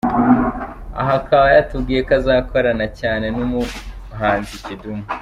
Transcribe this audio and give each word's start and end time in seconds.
Aha 1.01 1.13
akaba 1.21 1.45
yatubwiye 1.55 1.99
ko 2.07 2.11
azakorana 2.19 2.85
cyane 2.99 3.25
n’umuhanzi 3.35 4.55
Kidumu. 4.63 5.05